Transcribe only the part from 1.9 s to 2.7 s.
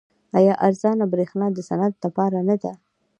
لپاره ښه نه